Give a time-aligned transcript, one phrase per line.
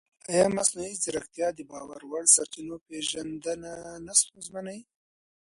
[0.31, 3.71] ایا مصنوعي ځیرکتیا د باور وړ سرچینو پېژندنه
[4.05, 4.79] نه ستونزمنوي؟